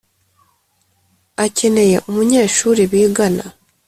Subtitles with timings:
[1.45, 3.45] akeneye umunyenshuri bigana